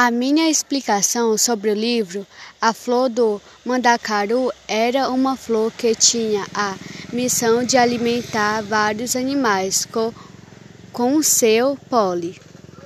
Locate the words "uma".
5.10-5.36